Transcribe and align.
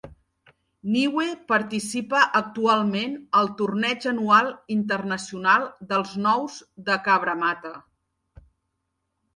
Niue 0.93 1.25
participa 1.51 2.21
actualment 2.39 3.13
al 3.41 3.51
torneig 3.61 4.09
anual 4.13 4.51
internacional 4.79 5.69
dels 5.93 6.19
Nous 6.27 6.59
de 6.91 6.99
Cabramatta. 7.11 7.77